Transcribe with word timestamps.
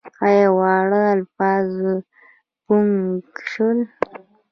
زما 0.15 0.35
واړه 0.57 1.03
الفاظ 1.17 1.69
ګونګ 2.67 3.29
شول 3.51 3.79